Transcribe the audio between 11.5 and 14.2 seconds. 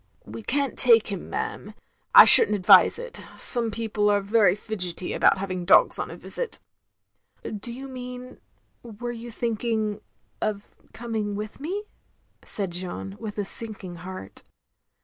me?" said Jeanne, with a sinking